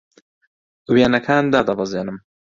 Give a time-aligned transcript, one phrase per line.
[0.93, 2.17] وێنەکان دادەبەزێنم.